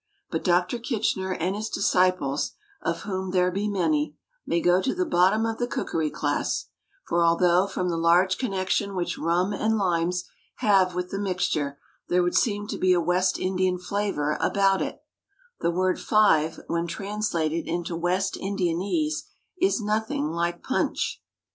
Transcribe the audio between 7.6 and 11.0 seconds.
from the large connection which rum and limes have